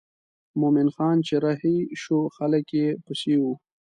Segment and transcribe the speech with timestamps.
[0.59, 3.53] مومن خان چې رهي شو خلک یې پسې وو.